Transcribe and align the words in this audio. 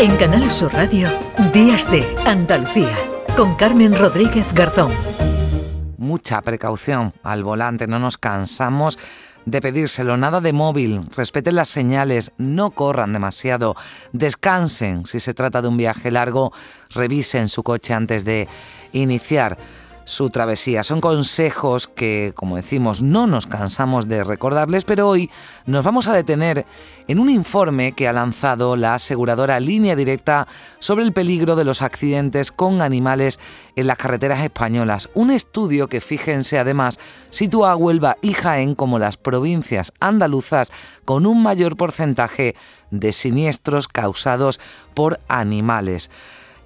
En 0.00 0.16
Canal 0.16 0.48
Sur 0.52 0.72
Radio, 0.74 1.08
Días 1.52 1.90
de 1.90 2.06
Andalucía, 2.24 2.96
con 3.36 3.56
Carmen 3.56 3.98
Rodríguez 3.98 4.52
Garzón. 4.54 4.92
Mucha 5.96 6.40
precaución 6.42 7.12
al 7.24 7.42
volante, 7.42 7.88
no 7.88 7.98
nos 7.98 8.16
cansamos 8.16 8.96
de 9.44 9.60
pedírselo, 9.60 10.16
nada 10.16 10.40
de 10.40 10.52
móvil, 10.52 11.00
respeten 11.16 11.56
las 11.56 11.68
señales, 11.68 12.30
no 12.38 12.70
corran 12.70 13.12
demasiado, 13.12 13.74
descansen. 14.12 15.04
Si 15.04 15.18
se 15.18 15.34
trata 15.34 15.62
de 15.62 15.68
un 15.68 15.76
viaje 15.76 16.12
largo, 16.12 16.52
revisen 16.94 17.48
su 17.48 17.64
coche 17.64 17.92
antes 17.92 18.24
de 18.24 18.46
iniciar 18.92 19.58
su 20.08 20.30
travesía. 20.30 20.82
Son 20.82 21.02
consejos 21.02 21.86
que, 21.86 22.32
como 22.34 22.56
decimos, 22.56 23.02
no 23.02 23.26
nos 23.26 23.46
cansamos 23.46 24.08
de 24.08 24.24
recordarles, 24.24 24.84
pero 24.84 25.06
hoy 25.06 25.30
nos 25.66 25.84
vamos 25.84 26.08
a 26.08 26.14
detener 26.14 26.64
en 27.08 27.18
un 27.18 27.28
informe 27.28 27.92
que 27.92 28.08
ha 28.08 28.12
lanzado 28.14 28.74
la 28.76 28.94
aseguradora 28.94 29.60
Línea 29.60 29.96
Directa 29.96 30.48
sobre 30.78 31.04
el 31.04 31.12
peligro 31.12 31.56
de 31.56 31.66
los 31.66 31.82
accidentes 31.82 32.52
con 32.52 32.80
animales 32.80 33.38
en 33.76 33.86
las 33.86 33.98
carreteras 33.98 34.42
españolas. 34.42 35.10
Un 35.12 35.30
estudio 35.30 35.88
que, 35.88 36.00
fíjense, 36.00 36.58
además, 36.58 36.98
sitúa 37.28 37.72
a 37.72 37.76
Huelva 37.76 38.16
y 38.22 38.32
Jaén 38.32 38.74
como 38.74 38.98
las 38.98 39.18
provincias 39.18 39.92
andaluzas 40.00 40.72
con 41.04 41.26
un 41.26 41.42
mayor 41.42 41.76
porcentaje 41.76 42.56
de 42.90 43.12
siniestros 43.12 43.88
causados 43.88 44.58
por 44.94 45.20
animales. 45.28 46.10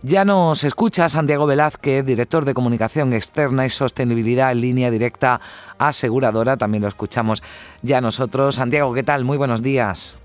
Ya 0.04 0.24
nos 0.24 0.64
escucha 0.64 1.08
Santiago 1.08 1.46
Velázquez, 1.46 2.04
director 2.04 2.44
de 2.44 2.54
Comunicación 2.54 3.12
Externa 3.12 3.64
y 3.64 3.68
Sostenibilidad 3.68 4.50
en 4.50 4.60
línea 4.60 4.90
directa 4.90 5.40
aseguradora. 5.78 6.56
También 6.56 6.82
lo 6.82 6.88
escuchamos 6.88 7.40
ya 7.82 8.00
nosotros. 8.00 8.56
Santiago, 8.56 8.92
¿qué 8.94 9.04
tal? 9.04 9.24
Muy 9.24 9.38
buenos 9.38 9.62
días. 9.62 10.18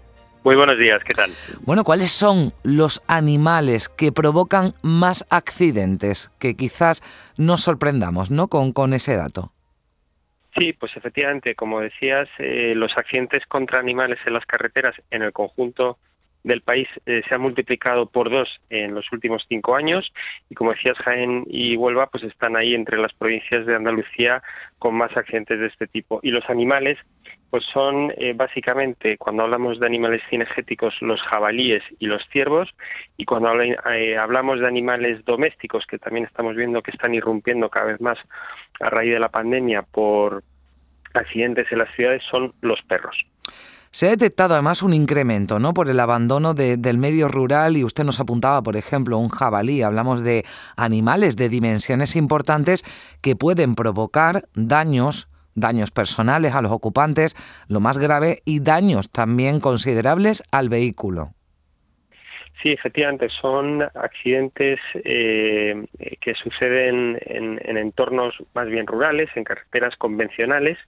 Muy 0.44 0.56
buenos 0.56 0.80
días, 0.80 1.00
¿qué 1.04 1.14
tal? 1.14 1.32
Bueno, 1.62 1.84
¿cuáles 1.84 2.10
son 2.10 2.54
los 2.64 3.04
animales 3.06 3.88
que 3.88 4.12
provocan 4.12 4.74
más 4.82 5.28
accidentes? 5.30 6.32
Que 6.40 6.56
quizás 6.56 7.04
nos 7.38 7.62
sorprendamos, 7.62 8.32
¿no? 8.32 8.48
Con, 8.48 8.74
con 8.74 8.94
ese 8.94 9.16
dato. 9.16 9.52
Sí, 10.58 10.74
pues 10.74 10.98
efectivamente, 10.98 11.54
como 11.54 11.82
decías, 11.82 12.28
eh, 12.40 12.74
los 12.76 12.98
accidentes 12.98 13.46
contra 13.46 13.80
animales 13.80 14.18
en 14.26 14.34
las 14.34 14.46
carreteras 14.48 14.96
en 15.12 15.22
el 15.22 15.34
conjunto 15.34 16.00
del 16.48 16.62
país 16.62 16.88
eh, 17.06 17.22
se 17.28 17.36
ha 17.36 17.38
multiplicado 17.38 18.08
por 18.08 18.30
dos 18.32 18.50
en 18.70 18.96
los 18.96 19.12
últimos 19.12 19.46
cinco 19.48 19.76
años. 19.76 20.12
Y 20.50 20.56
como 20.56 20.72
decías 20.72 20.98
Jaén 21.00 21.44
y 21.48 21.76
Huelva 21.76 22.08
pues 22.08 22.24
están 22.24 22.56
ahí 22.56 22.74
entre 22.74 22.98
las 22.98 23.14
provincias 23.14 23.66
de 23.66 23.76
Andalucía 23.76 24.42
con 24.80 24.96
más 24.96 25.16
accidentes 25.16 25.60
de 25.60 25.68
este 25.68 25.88
tipo. 25.88 26.20
Y 26.24 26.32
los 26.32 26.50
animales 26.50 26.98
pues 27.50 27.64
son 27.72 28.12
eh, 28.18 28.34
básicamente 28.36 29.18
cuando 29.18 29.44
hablamos 29.44 29.80
de 29.80 29.86
animales 29.86 30.22
cinegéticos 30.30 30.94
los 31.02 31.22
jabalíes 31.22 31.84
y 32.00 32.08
los 32.08 32.24
ciervos. 32.30 32.74
Y 33.18 33.26
cuando 33.26 33.50
eh, 33.62 34.18
hablamos 34.18 34.60
de 34.60 34.68
animales 34.68 35.24
domésticos 35.26 35.86
que 35.86 36.00
también 36.00 36.26
estamos 36.26 36.56
viendo 36.56 36.82
que 36.82 36.92
están 36.92 37.14
irrumpiendo 37.14 37.70
cada 37.70 37.88
vez 37.88 38.02
más 38.02 38.18
a 38.80 38.90
raíz 38.90 39.14
de 39.14 39.20
la 39.20 39.30
pandemia 39.30 39.82
por 39.82 40.44
accidentes 41.14 41.72
en 41.72 41.80
las 41.80 41.94
ciudades 41.96 42.24
son 42.30 42.54
los 42.62 42.82
perros. 42.84 43.18
Se 43.92 44.08
ha 44.08 44.10
detectado 44.10 44.54
además 44.54 44.84
un 44.84 44.94
incremento 44.94 45.60
¿no? 45.60 45.74
por 45.74 45.90
el 45.90 46.00
abandono 46.00 46.54
del 46.54 46.98
medio 46.98 47.28
rural 47.28 47.78
y 47.78 47.84
usted 47.84 48.04
nos 48.04 48.20
apuntaba, 48.20 48.62
por 48.62 48.76
ejemplo, 48.76 49.18
un 49.18 49.30
jabalí. 49.30 49.82
Hablamos 49.82 50.22
de 50.22 50.46
animales 50.76 51.36
de 51.36 51.50
dimensiones 51.50 52.16
importantes 52.16 52.84
que 53.22 53.36
pueden 53.36 53.76
provocar 53.76 54.48
daños 54.54 55.28
daños 55.58 55.90
personales 55.90 56.54
a 56.54 56.62
los 56.62 56.72
ocupantes, 56.72 57.36
lo 57.68 57.80
más 57.80 57.98
grave, 57.98 58.44
y 58.46 58.60
daños 58.60 59.10
también 59.10 59.60
considerables 59.60 60.44
al 60.52 60.70
vehículo. 60.70 61.34
Sí, 62.64 62.72
efectivamente, 62.72 63.30
son 63.30 63.84
accidentes 63.84 64.80
eh, 64.96 65.86
que 66.20 66.34
suceden 66.34 67.20
en, 67.22 67.78
entornos 67.78 68.36
más 68.56 68.68
bien 68.68 68.88
rurales, 68.88 69.30
en 69.36 69.44
carreteras 69.44 69.96
convencionales, 69.96 70.80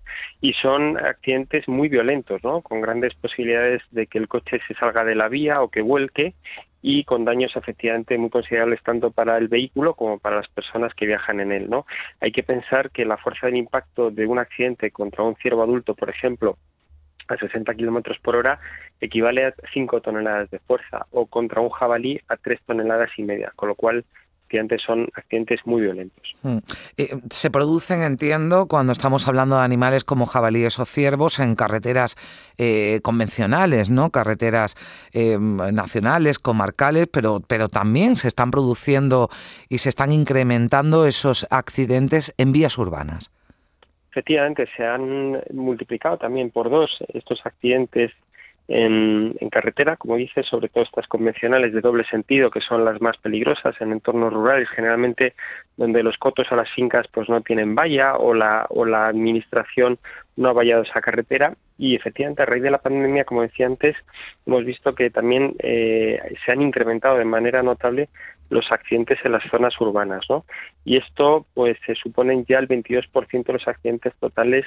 y 0.41 0.53
son 0.53 0.97
accidentes 0.97 1.67
muy 1.67 1.87
violentos, 1.87 2.43
¿no? 2.43 2.61
con 2.61 2.81
grandes 2.81 3.13
posibilidades 3.13 3.83
de 3.91 4.07
que 4.07 4.17
el 4.17 4.27
coche 4.27 4.59
se 4.67 4.73
salga 4.75 5.03
de 5.03 5.13
la 5.13 5.29
vía 5.29 5.61
o 5.61 5.69
que 5.69 5.81
vuelque, 5.81 6.33
y 6.81 7.03
con 7.03 7.23
daños 7.23 7.55
efectivamente 7.55 8.17
muy 8.17 8.29
considerables 8.29 8.81
tanto 8.81 9.11
para 9.11 9.37
el 9.37 9.47
vehículo 9.47 9.93
como 9.93 10.17
para 10.17 10.37
las 10.37 10.47
personas 10.47 10.93
que 10.95 11.05
viajan 11.05 11.39
en 11.39 11.51
él. 11.51 11.69
¿no? 11.69 11.85
Hay 12.19 12.31
que 12.31 12.41
pensar 12.41 12.89
que 12.89 13.05
la 13.05 13.17
fuerza 13.17 13.47
del 13.47 13.57
impacto 13.57 14.09
de 14.09 14.25
un 14.25 14.39
accidente 14.39 14.89
contra 14.89 15.23
un 15.23 15.35
ciervo 15.35 15.61
adulto, 15.61 15.93
por 15.93 16.09
ejemplo, 16.09 16.57
a 17.29 17.37
60 17.37 17.73
kilómetros 17.75 18.17
por 18.19 18.35
hora 18.35 18.59
equivale 18.99 19.45
a 19.45 19.53
5 19.73 20.01
toneladas 20.01 20.49
de 20.51 20.59
fuerza 20.59 21.05
o 21.11 21.25
contra 21.25 21.61
un 21.61 21.69
jabalí 21.69 22.19
a 22.27 22.35
3 22.37 22.59
toneladas 22.65 23.11
y 23.17 23.23
media, 23.23 23.51
con 23.55 23.69
lo 23.69 23.75
cual 23.75 24.03
accidentes 24.49 24.81
son 24.81 25.07
accidentes 25.13 25.59
muy 25.65 25.81
violentos. 25.81 26.33
Hmm. 26.41 26.57
Eh, 26.97 27.15
se 27.29 27.51
producen, 27.51 28.01
entiendo, 28.01 28.65
cuando 28.67 28.91
estamos 28.91 29.27
hablando 29.27 29.57
de 29.57 29.63
animales 29.63 30.03
como 30.03 30.25
jabalíes 30.25 30.79
o 30.79 30.85
ciervos 30.85 31.39
en 31.39 31.55
carreteras 31.55 32.15
eh, 32.57 32.99
convencionales, 33.03 33.91
¿no? 33.91 34.09
Carreteras 34.09 34.75
eh, 35.13 35.37
nacionales, 35.39 36.39
comarcales, 36.39 37.07
pero, 37.11 37.41
pero 37.47 37.69
también 37.69 38.15
se 38.15 38.27
están 38.27 38.49
produciendo 38.49 39.29
y 39.69 39.77
se 39.77 39.89
están 39.89 40.11
incrementando 40.11 41.05
esos 41.05 41.45
accidentes 41.51 42.33
en 42.37 42.51
vías 42.51 42.77
urbanas. 42.79 43.31
Efectivamente, 44.11 44.67
se 44.75 44.85
han 44.85 45.41
multiplicado 45.53 46.17
también 46.17 46.49
por 46.49 46.69
dos 46.69 46.97
estos 47.13 47.45
accidentes 47.45 48.11
en, 48.69 49.35
carretera, 49.51 49.97
como 49.97 50.15
dice, 50.15 50.43
sobre 50.43 50.69
todo 50.69 50.83
estas 50.83 51.07
convencionales 51.07 51.73
de 51.73 51.81
doble 51.81 52.03
sentido, 52.05 52.51
que 52.51 52.61
son 52.61 52.85
las 52.85 53.01
más 53.01 53.17
peligrosas 53.17 53.79
en 53.81 53.91
entornos 53.91 54.31
rurales, 54.31 54.69
generalmente 54.69 55.33
donde 55.75 56.03
los 56.03 56.17
cotos 56.17 56.51
a 56.51 56.55
las 56.55 56.69
fincas 56.71 57.07
pues 57.11 57.27
no 57.29 57.41
tienen 57.41 57.73
valla 57.73 58.15
o 58.15 58.33
la, 58.33 58.67
o 58.69 58.85
la 58.85 59.07
administración 59.07 59.97
no 60.37 60.49
ha 60.49 60.53
vallado 60.53 60.83
esa 60.83 61.01
carretera. 61.01 61.55
Y 61.79 61.95
efectivamente, 61.95 62.43
a 62.43 62.45
raíz 62.45 62.61
de 62.61 62.71
la 62.71 62.77
pandemia, 62.77 63.25
como 63.25 63.41
decía 63.41 63.65
antes, 63.65 63.95
hemos 64.45 64.63
visto 64.63 64.93
que 64.93 65.09
también 65.09 65.55
eh, 65.59 66.19
se 66.45 66.51
han 66.51 66.61
incrementado 66.61 67.17
de 67.17 67.25
manera 67.25 67.63
notable 67.63 68.09
los 68.49 68.71
accidentes 68.71 69.19
en 69.23 69.33
las 69.33 69.43
zonas 69.49 69.79
urbanas, 69.79 70.25
¿no? 70.29 70.45
Y 70.85 70.97
esto, 70.97 71.45
pues, 71.53 71.77
se 71.85 71.95
suponen 71.95 72.45
ya 72.47 72.59
el 72.59 72.67
22% 72.67 73.43
de 73.45 73.53
los 73.53 73.67
accidentes 73.67 74.13
totales 74.19 74.65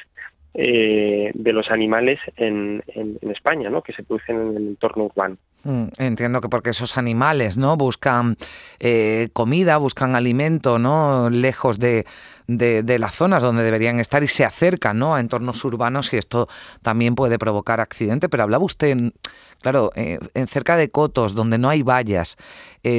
eh, 0.55 1.31
de 1.33 1.53
los 1.55 1.71
animales 1.71 2.21
en, 2.37 2.85
en, 2.89 3.31
España, 3.31 3.71
¿no? 3.71 3.81
Que 3.81 3.95
se 3.95 4.03
producen 4.03 4.37
en 4.37 4.57
el 4.59 4.69
entorno 4.69 5.05
urbano. 5.05 5.39
Mm, 5.65 5.85
entiendo 5.97 6.43
que 6.43 6.51
porque 6.51 6.71
esos 6.71 6.99
animales, 6.99 7.57
¿no? 7.57 7.79
Buscan 7.79 8.37
eh, 8.79 9.31
comida, 9.33 9.79
buscan 9.79 10.15
alimento, 10.15 10.79
¿no? 10.79 11.31
Lejos 11.31 11.79
de, 11.79 12.05
de, 12.49 12.99
las 12.99 13.15
zonas 13.15 13.43
donde 13.43 13.63
deberían 13.63 13.99
estar 13.99 14.23
y 14.23 14.29
se 14.29 14.45
acercan, 14.45 14.99
¿no? 14.99 15.15
A 15.15 15.21
entornos 15.21 15.65
urbanos 15.65 16.13
y 16.13 16.19
esto 16.19 16.49
también 16.83 17.15
puede 17.15 17.39
provocar 17.39 17.81
accidente. 17.81 18.29
Pero 18.29 18.43
hablaba 18.43 18.63
usted, 18.63 18.95
claro, 19.63 19.91
eh, 19.97 20.19
en 20.35 20.47
cerca 20.49 20.77
de 20.77 20.91
cotos 20.91 21.35
donde 21.35 21.57
no 21.57 21.71
hay 21.71 21.83
vallas, 21.83 22.37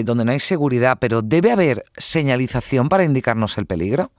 donde 0.06 0.26
no 0.26 0.32
hay 0.32 0.40
seguridad, 0.40 0.98
pero 1.00 1.22
debe 1.22 1.52
haber 1.52 1.84
señalización 1.98 2.90
para 2.90 3.04
indicarnos 3.04 3.60
el 3.60 3.68
peligro. 3.68 4.10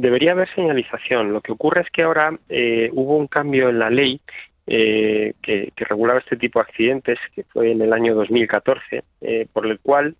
Debería 0.00 0.32
haber 0.32 0.48
señalización. 0.54 1.30
Lo 1.30 1.42
que 1.42 1.52
ocurre 1.52 1.82
es 1.82 1.90
que 1.90 2.04
ahora 2.04 2.34
eh, 2.48 2.88
hubo 2.94 3.18
un 3.18 3.26
cambio 3.26 3.68
en 3.68 3.78
la 3.78 3.90
ley 3.90 4.18
eh, 4.66 5.34
que, 5.42 5.70
regulaba 5.76 6.20
este 6.20 6.38
tipo 6.38 6.58
de 6.58 6.62
accidentes, 6.62 7.18
que 7.34 7.44
fue 7.44 7.72
en 7.72 7.82
el 7.82 7.92
año 7.92 8.14
2014, 8.14 9.04
eh, 9.20 9.46
por 9.52 9.66
el 9.66 9.78
cual 9.78 10.16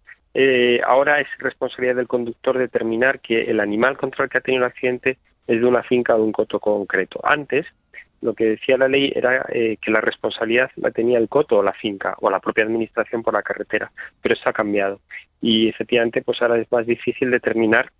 ahora 0.86 1.20
es 1.20 1.28
responsabilidad 1.38 1.96
del 1.96 2.08
conductor 2.08 2.58
determinar 2.58 3.20
que 3.20 3.44
el 3.44 3.58
animal 3.58 3.96
contra 3.96 4.24
el 4.24 4.30
que 4.30 4.38
ha 4.38 4.42
tenido 4.42 4.64
el 4.64 4.70
accidente 4.70 5.16
es 5.46 5.60
de 5.60 5.66
una 5.66 5.82
finca 5.82 6.14
o 6.14 6.18
de 6.18 6.24
un 6.24 6.32
coto 6.32 6.60
concreto. 6.60 7.18
Antes, 7.24 7.64
lo 8.20 8.34
que 8.34 8.50
decía 8.50 8.76
la 8.76 8.86
ley 8.86 9.10
era 9.16 9.46
que 9.50 9.90
la 9.90 10.02
responsabilidad 10.02 10.70
la 10.76 10.90
tenía 10.90 11.18
el 11.18 11.30
coto 11.30 11.56
o 11.56 11.62
la 11.62 11.72
finca 11.72 12.14
o 12.20 12.30
la 12.30 12.38
propia 12.38 12.64
administración 12.64 13.22
por 13.22 13.32
la 13.32 13.42
carretera, 13.42 13.90
pero 14.20 14.34
eso 14.34 14.46
ha 14.46 14.52
cambiado. 14.52 15.00
Y 15.40 15.68
efectivamente, 15.68 16.20
pues 16.20 16.40
ahora 16.42 16.58
es 16.58 16.70
más 16.70 16.86
difícil 16.86 17.30
determinar 17.30 17.90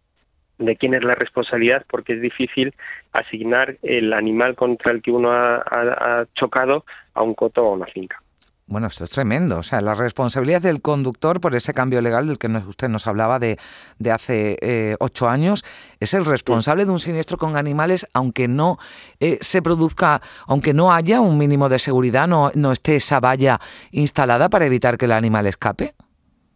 de 0.61 0.77
quién 0.77 0.95
es 0.95 1.03
la 1.03 1.15
responsabilidad 1.15 1.85
porque 1.89 2.15
es 2.15 2.21
difícil 2.21 2.75
asignar 3.13 3.77
el 3.83 4.13
animal 4.13 4.55
contra 4.55 4.93
el 4.93 5.03
que 5.03 5.11
uno 5.11 5.33
ha, 5.33 6.27
chocado 6.35 6.85
a 7.15 7.23
un 7.23 7.35
coto 7.35 7.65
o 7.65 7.73
a 7.73 7.77
una 7.77 7.87
finca. 7.87 8.23
Bueno, 8.67 8.87
esto 8.87 9.03
es 9.03 9.11
tremendo. 9.11 9.59
O 9.59 9.63
sea, 9.65 9.81
la 9.81 9.95
responsabilidad 9.95 10.63
del 10.63 10.81
conductor 10.81 11.41
por 11.41 11.57
ese 11.57 11.75
cambio 11.75 12.01
legal 12.01 12.29
del 12.29 12.39
que 12.39 12.47
usted 12.47 12.89
nos 12.89 13.09
hablaba 13.09 13.41
de, 13.41 13.57
de 13.99 14.13
hace 14.13 14.59
eh, 14.63 14.97
ocho 15.01 15.29
años 15.29 15.65
es 15.99 16.15
el 16.15 16.25
responsable 16.25 16.85
de 16.85 16.93
un 16.93 17.01
siniestro 17.01 17.37
con 17.37 17.57
animales, 17.57 18.07
aunque 18.15 18.47
no 18.47 18.79
eh, 19.19 19.39
se 19.41 19.61
produzca, 19.61 20.21
aunque 20.47 20.73
no 20.73 20.93
haya 20.93 21.21
un 21.21 21.37
mínimo 21.37 21.69
de 21.69 21.81
seguridad, 21.81 22.29
no, 22.29 22.53
no 22.55 22.71
esté 22.71 22.95
esa 22.95 23.19
valla 23.19 23.59
instalada 23.91 24.49
para 24.49 24.67
evitar 24.67 24.99
que 24.99 25.07
el 25.07 25.13
animal 25.13 25.49
escape. 25.49 25.95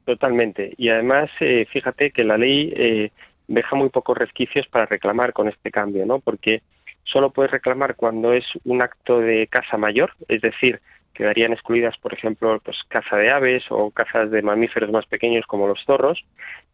Totalmente. 0.05 0.73
Y 0.77 0.91
además, 0.91 1.31
eh, 1.41 1.67
fíjate 1.73 2.13
que 2.13 2.23
la 2.23 2.39
ley 2.39 3.11
deja 3.49 3.77
muy 3.77 3.89
pocos 3.89 4.17
resquicios 4.17 4.67
para 4.69 4.87
reclamar 4.87 5.33
con 5.33 5.49
este 5.49 5.71
cambio, 5.71 6.07
¿no? 6.07 6.21
Porque 6.21 6.63
solo 7.05 7.31
puedes 7.31 7.53
reclamar 7.53 7.97
cuando 7.97 8.33
es 8.33 8.45
un 8.65 8.83
acto 8.83 9.21
de 9.21 9.47
casa 9.47 9.77
mayor, 9.77 10.13
es 10.29 10.41
decir, 10.41 10.81
quedarían 11.15 11.53
excluidas, 11.53 11.97
por 11.99 12.13
ejemplo, 12.13 12.61
pues 12.65 12.77
caza 12.89 13.17
de 13.17 13.31
aves 13.31 13.65
o 13.71 13.91
cazas 13.91 14.31
de 14.31 14.43
mamíferos 14.43 14.91
más 14.91 15.07
pequeños 15.07 15.47
como 15.47 15.69
los 15.69 15.83
zorros. 15.85 16.25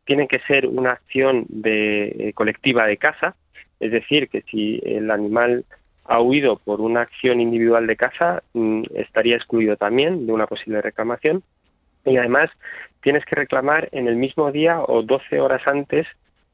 Tienen 0.04 0.26
que 0.26 0.40
ser 0.40 0.66
una 0.66 0.90
acción 0.90 1.44
de, 1.48 2.06
eh, 2.08 2.32
colectiva 2.34 2.86
de 2.86 2.96
caza, 2.96 3.36
es 3.78 3.92
decir, 3.92 4.28
que 4.28 4.42
si 4.42 4.80
el 4.84 5.10
animal 5.10 5.64
ha 6.04 6.20
huido 6.20 6.56
por 6.56 6.80
una 6.80 7.02
acción 7.02 7.40
individual 7.40 7.86
de 7.86 7.96
caza, 7.96 8.42
mm, 8.54 8.84
estaría 8.94 9.36
excluido 9.36 9.76
también 9.76 10.26
de 10.26 10.32
una 10.32 10.46
posible 10.46 10.80
reclamación. 10.80 11.42
Y 12.04 12.16
además 12.16 12.50
tienes 13.02 13.24
que 13.26 13.36
reclamar 13.36 13.88
en 13.92 14.08
el 14.08 14.16
mismo 14.16 14.50
día 14.50 14.80
o 14.80 15.02
12 15.02 15.40
horas 15.40 15.62
antes 15.66 16.06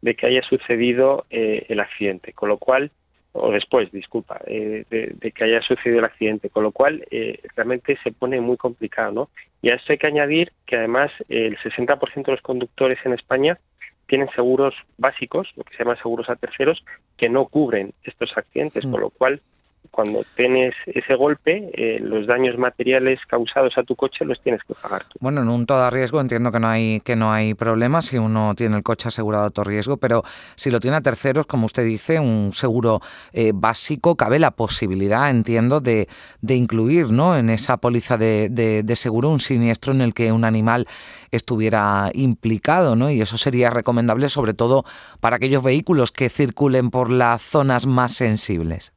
de 0.02 0.14
que 0.14 0.26
haya 0.26 0.42
sucedido 0.42 1.26
eh, 1.30 1.66
el 1.68 1.80
accidente, 1.80 2.32
con 2.32 2.48
lo 2.48 2.58
cual 2.58 2.90
o 3.38 3.50
después, 3.50 3.92
disculpa, 3.92 4.40
eh, 4.46 4.84
de, 4.88 5.32
que 5.32 5.44
haya 5.44 5.60
sucedido 5.60 5.98
el 5.98 6.06
accidente, 6.06 6.48
con 6.48 6.62
lo 6.62 6.72
cual 6.72 7.06
eh, 7.10 7.40
realmente 7.54 7.98
se 8.02 8.12
pone 8.12 8.40
muy 8.40 8.56
complicado, 8.56 9.12
¿no? 9.12 9.30
Y 9.60 9.70
a 9.70 9.74
esto 9.74 9.92
hay 9.92 9.98
que 9.98 10.06
añadir 10.06 10.52
que 10.64 10.76
además 10.76 11.10
el 11.28 11.56
60% 11.58 12.24
de 12.24 12.32
los 12.32 12.40
conductores 12.40 12.98
en 13.04 13.12
España 13.12 13.58
tienen 14.06 14.28
seguros 14.34 14.74
básicos, 14.96 15.52
lo 15.56 15.64
que 15.64 15.76
se 15.76 15.84
llama 15.84 15.96
seguros 15.96 16.30
a 16.30 16.36
terceros, 16.36 16.84
que 17.16 17.28
no 17.28 17.46
cubren 17.46 17.92
estos 18.04 18.36
accidentes, 18.36 18.86
mm. 18.86 18.90
con 18.90 19.00
lo 19.00 19.10
cual 19.10 19.42
cuando 19.90 20.24
tienes 20.36 20.74
ese 20.86 21.14
golpe, 21.14 21.70
eh, 21.74 21.98
los 22.00 22.26
daños 22.26 22.58
materiales 22.58 23.20
causados 23.28 23.76
a 23.78 23.82
tu 23.82 23.96
coche 23.96 24.24
los 24.24 24.40
tienes 24.40 24.62
que 24.66 24.74
pagar 24.74 25.04
tú. 25.04 25.18
Bueno, 25.20 25.42
en 25.42 25.48
un 25.48 25.66
todo 25.66 25.88
riesgo 25.90 26.20
entiendo 26.20 26.52
que 26.52 26.60
no 26.60 26.68
hay 26.68 27.00
que 27.00 27.16
no 27.16 27.32
hay 27.32 27.54
problema 27.54 28.00
si 28.00 28.18
uno 28.18 28.54
tiene 28.54 28.76
el 28.76 28.82
coche 28.82 29.08
asegurado 29.08 29.46
a 29.46 29.50
todo 29.50 29.64
riesgo, 29.64 29.96
pero 29.96 30.22
si 30.54 30.70
lo 30.70 30.80
tiene 30.80 30.96
a 30.96 31.00
terceros, 31.00 31.46
como 31.46 31.66
usted 31.66 31.84
dice, 31.84 32.18
un 32.20 32.52
seguro 32.52 33.00
eh, 33.32 33.52
básico, 33.54 34.16
cabe 34.16 34.38
la 34.38 34.50
posibilidad, 34.50 35.30
entiendo, 35.30 35.80
de, 35.80 36.08
de 36.40 36.54
incluir, 36.54 37.10
¿no? 37.10 37.36
En 37.36 37.50
esa 37.50 37.76
póliza 37.76 38.16
de, 38.16 38.48
de, 38.50 38.82
de 38.82 38.96
seguro 38.96 39.28
un 39.28 39.40
siniestro 39.40 39.92
en 39.92 40.00
el 40.00 40.14
que 40.14 40.32
un 40.32 40.44
animal 40.44 40.86
estuviera 41.30 42.10
implicado, 42.14 42.96
¿no? 42.96 43.10
Y 43.10 43.20
eso 43.20 43.36
sería 43.36 43.70
recomendable 43.70 44.28
sobre 44.28 44.54
todo 44.54 44.84
para 45.20 45.36
aquellos 45.36 45.62
vehículos 45.62 46.12
que 46.12 46.28
circulen 46.28 46.90
por 46.90 47.10
las 47.10 47.42
zonas 47.42 47.86
más 47.86 48.12
sensibles. 48.12 48.95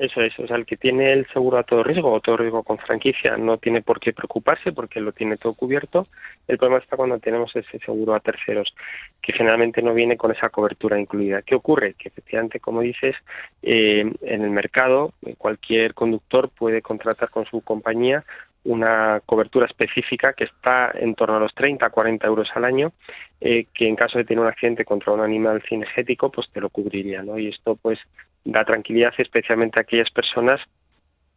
Eso 0.00 0.22
es, 0.22 0.38
o 0.38 0.46
sea, 0.46 0.56
el 0.56 0.64
que 0.64 0.78
tiene 0.78 1.12
el 1.12 1.26
seguro 1.26 1.58
a 1.58 1.62
todo 1.62 1.82
riesgo 1.82 2.10
o 2.10 2.22
todo 2.22 2.38
riesgo 2.38 2.62
con 2.62 2.78
franquicia 2.78 3.36
no 3.36 3.58
tiene 3.58 3.82
por 3.82 4.00
qué 4.00 4.14
preocuparse 4.14 4.72
porque 4.72 4.98
lo 4.98 5.12
tiene 5.12 5.36
todo 5.36 5.52
cubierto. 5.52 6.06
El 6.48 6.56
problema 6.56 6.82
está 6.82 6.96
cuando 6.96 7.18
tenemos 7.18 7.54
ese 7.54 7.78
seguro 7.80 8.14
a 8.14 8.20
terceros, 8.20 8.74
que 9.20 9.34
generalmente 9.34 9.82
no 9.82 9.92
viene 9.92 10.16
con 10.16 10.30
esa 10.30 10.48
cobertura 10.48 10.98
incluida. 10.98 11.42
¿Qué 11.42 11.54
ocurre? 11.54 11.96
Que 11.98 12.08
efectivamente, 12.08 12.60
como 12.60 12.80
dices, 12.80 13.14
eh, 13.62 14.10
en 14.22 14.42
el 14.42 14.48
mercado 14.48 15.12
eh, 15.26 15.34
cualquier 15.36 15.92
conductor 15.92 16.48
puede 16.48 16.80
contratar 16.80 17.28
con 17.28 17.44
su 17.44 17.60
compañía 17.60 18.24
una 18.64 19.20
cobertura 19.26 19.66
específica 19.66 20.32
que 20.32 20.44
está 20.44 20.92
en 20.94 21.14
torno 21.14 21.36
a 21.36 21.40
los 21.40 21.54
30 21.54 21.86
a 21.86 21.90
40 21.90 22.26
euros 22.26 22.48
al 22.54 22.64
año, 22.64 22.92
eh, 23.40 23.66
que 23.74 23.86
en 23.86 23.96
caso 23.96 24.18
de 24.18 24.24
tener 24.24 24.40
un 24.40 24.48
accidente 24.48 24.84
contra 24.84 25.12
un 25.12 25.20
animal 25.20 25.62
cinegético, 25.68 26.30
pues 26.30 26.50
te 26.50 26.60
lo 26.60 26.68
cubriría, 26.68 27.22
¿no? 27.22 27.38
Y 27.38 27.48
esto, 27.48 27.76
pues, 27.76 27.98
da 28.44 28.64
tranquilidad 28.64 29.12
especialmente 29.18 29.78
a 29.78 29.82
aquellas 29.82 30.10
personas 30.10 30.60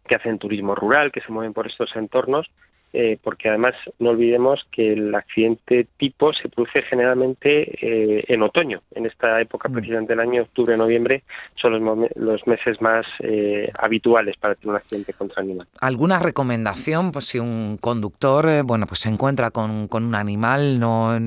que 0.07 0.15
hacen 0.15 0.39
turismo 0.39 0.75
rural, 0.75 1.11
que 1.11 1.21
se 1.21 1.31
mueven 1.31 1.53
por 1.53 1.67
estos 1.67 1.95
entornos 1.95 2.49
eh, 2.95 3.17
porque 3.23 3.49
además 3.49 3.73
no 3.97 4.11
olvidemos 4.11 4.67
que 4.71 4.93
el 4.93 5.15
accidente 5.15 5.87
tipo 5.97 6.31
se 6.31 6.47
produce 6.47 6.83
generalmente 6.83 7.71
eh, 7.81 8.23
en 8.27 8.43
otoño, 8.43 8.83
en 8.93 9.07
esta 9.07 9.41
época 9.41 9.67
mm. 9.67 9.73
precisamente 9.73 10.13
del 10.13 10.19
año, 10.19 10.43
octubre, 10.43 10.77
noviembre, 10.77 11.23
son 11.55 11.83
los, 12.15 12.45
meses 12.45 12.79
más 12.81 13.07
eh, 13.21 13.71
habituales 13.79 14.37
para 14.37 14.53
tener 14.53 14.69
un 14.69 14.75
accidente 14.75 15.11
contra 15.13 15.41
animal. 15.41 15.65
¿Alguna 15.81 16.19
recomendación, 16.19 17.11
pues 17.11 17.25
si 17.25 17.39
un 17.39 17.79
conductor, 17.81 18.61
bueno, 18.63 18.85
pues 18.85 18.99
se 18.99 19.09
encuentra 19.09 19.49
con, 19.49 19.89
un 19.91 20.15
animal, 20.15 20.79
no, 20.79 21.17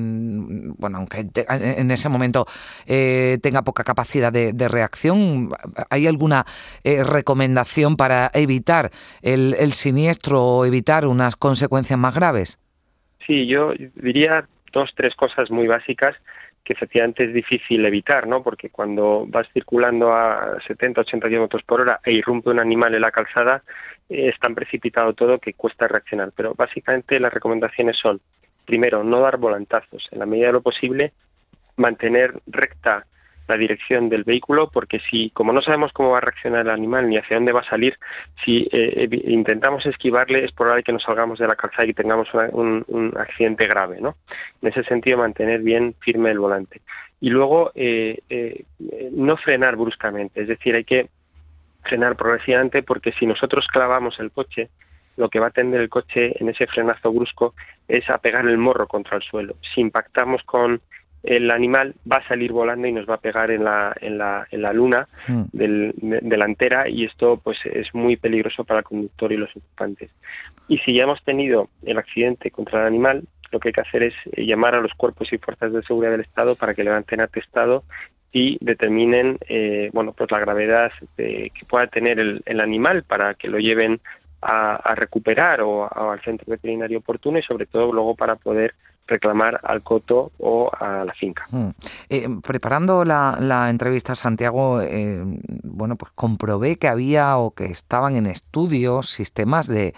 bueno, 0.77 0.99
aunque 0.99 1.27
en 1.49 1.91
ese 1.91 2.07
momento 2.07 2.45
tenga 2.85 3.63
poca 3.63 3.83
capacidad 3.83 4.31
de, 4.31 4.67
reacción, 4.69 5.49
¿hay 5.89 6.07
alguna 6.07 6.45
recomendación 6.83 7.97
para 7.97 8.31
evitar 8.33 8.89
el, 9.21 9.55
el 9.59 9.73
siniestro 9.73 10.43
o 10.43 10.65
evitar 10.65 11.05
unas 11.05 11.35
consecuencias 11.35 11.56
consecuencias 11.57 11.97
más 11.97 12.13
graves? 12.13 12.59
Sí, 13.25 13.47
yo 13.47 13.73
diría 13.95 14.47
dos, 14.71 14.91
tres 14.95 15.15
cosas 15.15 15.49
muy 15.49 15.67
básicas 15.67 16.15
que 16.63 16.73
efectivamente 16.73 17.23
es 17.23 17.33
difícil 17.33 17.85
evitar, 17.85 18.27
¿no? 18.27 18.43
Porque 18.43 18.69
cuando 18.69 19.25
vas 19.27 19.47
circulando 19.53 20.13
a 20.13 20.57
70, 20.67 21.01
80 21.01 21.29
kilómetros 21.29 21.63
por 21.63 21.79
hora 21.81 21.99
e 22.03 22.11
irrumpe 22.11 22.49
un 22.49 22.59
animal 22.59 22.93
en 22.93 23.01
la 23.01 23.11
calzada, 23.11 23.63
es 24.09 24.37
tan 24.37 24.53
precipitado 24.53 25.13
todo 25.13 25.39
que 25.39 25.53
cuesta 25.53 25.87
reaccionar. 25.87 26.33
Pero 26.35 26.53
básicamente 26.55 27.21
las 27.21 27.33
recomendaciones 27.33 27.97
son, 27.97 28.19
primero, 28.65 29.03
no 29.03 29.21
dar 29.21 29.37
volantazos. 29.37 30.09
En 30.11 30.19
la 30.19 30.25
medida 30.25 30.47
de 30.47 30.53
lo 30.53 30.61
posible, 30.61 31.13
mantener 31.77 32.33
recta 32.47 33.05
la 33.47 33.57
dirección 33.57 34.09
del 34.09 34.23
vehículo, 34.23 34.69
porque 34.69 34.99
si, 35.09 35.29
como 35.31 35.53
no 35.53 35.61
sabemos 35.61 35.93
cómo 35.93 36.11
va 36.11 36.17
a 36.17 36.21
reaccionar 36.21 36.61
el 36.61 36.69
animal 36.69 37.09
ni 37.09 37.17
hacia 37.17 37.37
dónde 37.37 37.53
va 37.53 37.61
a 37.61 37.69
salir, 37.69 37.97
si 38.43 38.67
eh, 38.71 39.07
intentamos 39.25 39.85
esquivarle, 39.85 40.45
es 40.45 40.51
probable 40.51 40.83
que 40.83 40.93
nos 40.93 41.03
salgamos 41.03 41.39
de 41.39 41.47
la 41.47 41.55
calzada 41.55 41.87
y 41.87 41.93
tengamos 41.93 42.27
un, 42.51 43.13
accidente 43.17 43.67
grave, 43.67 43.99
¿no? 44.01 44.15
En 44.61 44.69
ese 44.69 44.83
sentido, 44.83 45.17
mantener 45.17 45.61
bien 45.61 45.95
firme 45.99 46.31
el 46.31 46.39
volante. 46.39 46.81
Y 47.21 47.29
luego, 47.29 47.71
eh, 47.73 48.19
eh, 48.29 48.65
no 49.11 49.37
frenar 49.37 49.75
bruscamente, 49.75 50.41
es 50.41 50.47
decir, 50.47 50.75
hay 50.75 50.83
que 50.83 51.09
frenar 51.83 52.15
progresivamente 52.15 52.83
porque 52.83 53.13
si 53.13 53.25
nosotros 53.25 53.65
clavamos 53.67 54.19
el 54.19 54.31
coche, 54.31 54.69
lo 55.15 55.29
que 55.29 55.39
va 55.39 55.47
a 55.47 55.51
tender 55.51 55.81
el 55.81 55.89
coche 55.89 56.35
en 56.39 56.49
ese 56.49 56.67
frenazo 56.67 57.11
brusco 57.11 57.55
es 57.87 58.07
a 58.09 58.19
pegar 58.19 58.45
el 58.45 58.57
morro 58.57 58.87
contra 58.87 59.17
el 59.17 59.23
suelo. 59.23 59.55
Si 59.73 59.81
impactamos 59.81 60.43
con 60.43 60.81
el 61.27 61.51
animal 61.51 61.93
va 62.09 62.17
a 62.17 62.27
salir 62.27 62.51
volando 62.51 62.87
y 62.87 62.93
nos 62.93 63.07
va 63.07 63.15
a 63.15 63.19
pegar 63.19 63.51
en 63.51 63.63
la, 63.63 63.95
en 63.99 64.17
la, 64.17 64.47
en 64.49 64.61
la 64.61 64.73
luna 64.73 65.07
hmm. 65.27 65.43
delantera 65.51 66.87
y 66.87 67.03
esto 67.03 67.39
pues 67.43 67.57
es 67.65 67.93
muy 67.93 68.15
peligroso 68.15 68.63
para 68.63 68.79
el 68.79 68.85
conductor 68.85 69.31
y 69.31 69.37
los 69.37 69.55
ocupantes. 69.55 70.09
Y 70.67 70.77
si 70.79 70.93
ya 70.93 71.03
hemos 71.03 71.23
tenido 71.23 71.69
el 71.83 71.97
accidente 71.97 72.49
contra 72.51 72.81
el 72.81 72.87
animal, 72.87 73.23
lo 73.51 73.59
que 73.59 73.69
hay 73.69 73.73
que 73.73 73.81
hacer 73.81 74.03
es 74.03 74.13
eh, 74.31 74.45
llamar 74.45 74.75
a 74.75 74.81
los 74.81 74.93
cuerpos 74.93 75.31
y 75.33 75.37
fuerzas 75.37 75.73
de 75.73 75.83
seguridad 75.83 76.11
del 76.11 76.21
Estado 76.21 76.55
para 76.55 76.73
que 76.73 76.83
levanten 76.83 77.21
atestado 77.21 77.83
y 78.31 78.57
determinen 78.61 79.37
eh, 79.47 79.89
bueno 79.93 80.11
pues 80.11 80.29
la 80.31 80.39
gravedad 80.39 80.91
que 81.15 81.51
pueda 81.67 81.87
tener 81.87 82.19
el, 82.19 82.41
el 82.45 82.59
animal 82.59 83.03
para 83.03 83.35
que 83.35 83.47
lo 83.47 83.57
lleven 83.57 84.01
a, 84.41 84.95
recuperar 84.95 85.61
o, 85.61 85.89
al 85.91 86.21
centro 86.21 86.45
veterinario 86.47 86.99
oportuno 86.99 87.39
y 87.39 87.43
sobre 87.43 87.65
todo 87.65 87.91
luego 87.91 88.15
para 88.15 88.35
poder 88.35 88.75
reclamar 89.07 89.59
al 89.63 89.81
coto 89.81 90.31
o 90.37 90.69
a 90.77 91.05
la 91.05 91.13
finca. 91.13 91.45
Mm. 91.51 91.69
Eh, 92.09 92.27
preparando 92.43 93.05
la, 93.05 93.67
entrevista 93.69 94.13
a 94.13 94.15
Santiago, 94.15 94.81
eh, 94.81 95.23
bueno, 95.63 95.95
pues 95.95 96.11
comprobé 96.13 96.75
que 96.75 96.87
había 96.87 97.37
o 97.37 97.51
que 97.51 97.65
estaban 97.65 98.15
en 98.15 98.27
estudio 98.27 99.03
sistemas 99.03 99.67
de 99.67 99.93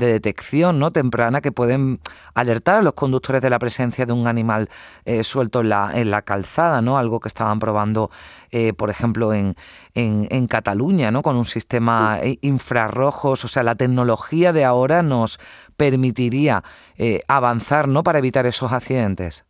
de 0.00 0.06
detección 0.06 0.80
¿no? 0.80 0.90
temprana 0.90 1.40
que 1.40 1.52
pueden 1.52 2.00
alertar 2.34 2.76
a 2.76 2.82
los 2.82 2.94
conductores 2.94 3.40
de 3.42 3.50
la 3.50 3.58
presencia 3.60 4.06
de 4.06 4.12
un 4.12 4.26
animal 4.26 4.68
eh, 5.04 5.22
suelto 5.22 5.60
en 5.60 5.68
la, 5.68 5.92
en 5.94 6.10
la 6.10 6.22
calzada, 6.22 6.82
¿no? 6.82 6.98
algo 6.98 7.20
que 7.20 7.28
estaban 7.28 7.60
probando, 7.60 8.10
eh, 8.50 8.72
por 8.72 8.90
ejemplo, 8.90 9.32
en, 9.32 9.54
en, 9.94 10.46
Cataluña, 10.48 11.10
¿no? 11.10 11.22
con 11.22 11.36
un 11.36 11.44
sistema 11.44 12.18
eh, 12.22 12.38
infrarrojos. 12.40 13.44
O 13.44 13.48
sea, 13.48 13.62
la 13.62 13.76
tecnología 13.76 14.52
de 14.52 14.64
ahora 14.64 15.02
nos 15.02 15.38
permitiría 15.76 16.64
avanzar 17.28 17.88
¿no? 17.88 18.02
para 18.02 18.18
evitar 18.18 18.46
esos 18.46 18.72
accidentes. 18.72 19.44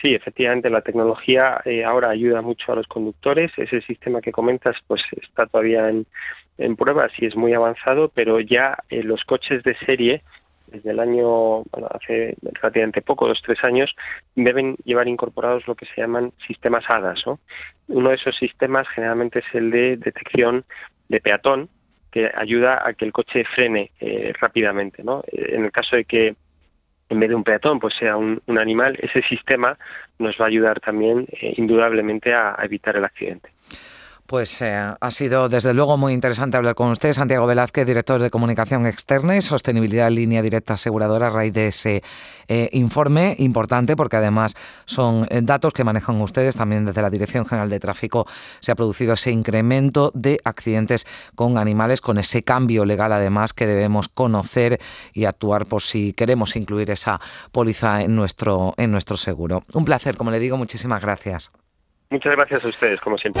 Sí, 0.00 0.14
efectivamente, 0.14 0.70
la 0.70 0.80
tecnología 0.80 1.62
ahora 1.86 2.10
ayuda 2.10 2.40
mucho 2.40 2.72
a 2.72 2.76
los 2.76 2.86
conductores. 2.86 3.52
Ese 3.58 3.82
sistema 3.82 4.22
que 4.22 4.32
comentas, 4.32 4.76
pues 4.86 5.02
está 5.20 5.46
todavía 5.46 5.90
en, 5.90 6.06
en 6.60 6.76
pruebas 6.76 7.10
y 7.18 7.26
es 7.26 7.34
muy 7.34 7.54
avanzado, 7.54 8.08
pero 8.08 8.38
ya 8.38 8.78
eh, 8.90 9.02
los 9.02 9.24
coches 9.24 9.62
de 9.62 9.76
serie, 9.86 10.22
desde 10.68 10.90
el 10.90 11.00
año, 11.00 11.62
bueno, 11.64 11.88
hace 11.90 12.36
relativamente 12.42 13.02
poco, 13.02 13.26
dos, 13.26 13.42
tres 13.44 13.62
años, 13.64 13.94
deben 14.36 14.76
llevar 14.84 15.08
incorporados 15.08 15.66
lo 15.66 15.74
que 15.74 15.86
se 15.86 16.00
llaman 16.00 16.32
sistemas 16.46 16.84
HADAS. 16.88 17.24
Uno 17.88 18.10
de 18.10 18.14
esos 18.14 18.36
sistemas 18.36 18.86
generalmente 18.88 19.40
es 19.40 19.54
el 19.54 19.70
de 19.70 19.96
detección 19.96 20.64
de 21.08 21.20
peatón, 21.20 21.68
que 22.12 22.30
ayuda 22.34 22.82
a 22.84 22.92
que 22.92 23.04
el 23.04 23.12
coche 23.12 23.44
frene 23.54 23.92
eh, 24.00 24.32
rápidamente. 24.40 25.02
¿no? 25.02 25.22
Eh, 25.32 25.54
en 25.54 25.64
el 25.64 25.72
caso 25.72 25.96
de 25.96 26.04
que 26.04 26.36
en 27.10 27.20
vez 27.20 27.28
de 27.28 27.34
un 27.34 27.44
peatón 27.44 27.78
pues 27.78 27.94
sea 27.98 28.16
un, 28.16 28.40
animal, 28.58 28.98
ese 29.00 29.22
sistema 29.22 29.76
nos 30.18 30.40
va 30.40 30.44
a 30.46 30.48
ayudar 30.48 30.80
también 30.80 31.26
indudablemente 31.56 32.32
a 32.32 32.56
evitar 32.62 32.96
el 32.96 33.04
accidente. 33.04 33.50
Pues 34.30 34.62
eh, 34.62 34.76
ha 35.00 35.10
sido 35.10 35.48
desde 35.48 35.74
luego 35.74 35.96
muy 35.96 36.12
interesante 36.12 36.56
hablar 36.56 36.76
con 36.76 36.92
usted, 36.92 37.12
Santiago 37.12 37.48
Velázquez, 37.48 37.84
director 37.84 38.22
de 38.22 38.30
Comunicación 38.30 38.86
Externa 38.86 39.36
y 39.36 39.40
Sostenibilidad 39.40 40.06
en 40.06 40.14
Línea 40.14 40.40
Directa 40.40 40.74
Aseguradora, 40.74 41.26
a 41.26 41.30
raíz 41.30 41.52
de 41.52 41.66
ese 41.66 42.04
eh, 42.46 42.68
informe 42.70 43.34
importante, 43.40 43.96
porque 43.96 44.18
además 44.18 44.54
son 44.84 45.26
eh, 45.30 45.40
datos 45.42 45.72
que 45.72 45.82
manejan 45.82 46.20
ustedes, 46.20 46.54
también 46.54 46.84
desde 46.84 47.02
la 47.02 47.10
Dirección 47.10 47.44
General 47.44 47.68
de 47.68 47.80
Tráfico 47.80 48.24
se 48.60 48.70
ha 48.70 48.76
producido 48.76 49.14
ese 49.14 49.32
incremento 49.32 50.12
de 50.14 50.38
accidentes 50.44 51.08
con 51.34 51.58
animales, 51.58 52.00
con 52.00 52.16
ese 52.16 52.44
cambio 52.44 52.84
legal 52.84 53.12
además 53.12 53.52
que 53.52 53.66
debemos 53.66 54.06
conocer 54.06 54.78
y 55.12 55.24
actuar 55.24 55.66
por 55.66 55.82
si 55.82 56.12
queremos 56.12 56.54
incluir 56.54 56.92
esa 56.92 57.20
póliza 57.50 58.02
en 58.02 58.14
nuestro, 58.14 58.74
en 58.76 58.92
nuestro 58.92 59.16
seguro. 59.16 59.64
Un 59.74 59.84
placer, 59.84 60.16
como 60.16 60.30
le 60.30 60.38
digo, 60.38 60.56
muchísimas 60.56 61.02
gracias. 61.02 61.50
Muchas 62.10 62.34
gracias 62.34 62.64
a 62.64 62.68
ustedes, 62.68 63.00
como 63.00 63.16
siempre. 63.16 63.40